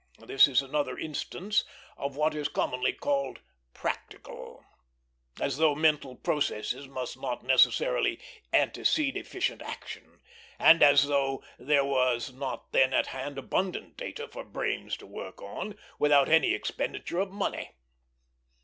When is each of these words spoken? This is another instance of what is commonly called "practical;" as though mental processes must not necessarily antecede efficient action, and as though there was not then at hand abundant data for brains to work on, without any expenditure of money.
This 0.25 0.47
is 0.47 0.63
another 0.63 0.97
instance 0.97 1.63
of 1.95 2.15
what 2.17 2.33
is 2.33 2.47
commonly 2.47 2.91
called 2.91 3.39
"practical;" 3.75 4.65
as 5.39 5.57
though 5.57 5.75
mental 5.75 6.15
processes 6.15 6.87
must 6.87 7.21
not 7.21 7.43
necessarily 7.43 8.19
antecede 8.51 9.15
efficient 9.15 9.61
action, 9.61 10.19
and 10.57 10.81
as 10.81 11.03
though 11.07 11.43
there 11.59 11.85
was 11.85 12.33
not 12.33 12.71
then 12.71 12.95
at 12.95 13.05
hand 13.13 13.37
abundant 13.37 13.95
data 13.95 14.27
for 14.27 14.43
brains 14.43 14.97
to 14.97 15.05
work 15.05 15.39
on, 15.39 15.77
without 15.99 16.29
any 16.29 16.55
expenditure 16.55 17.19
of 17.19 17.29
money. 17.29 17.75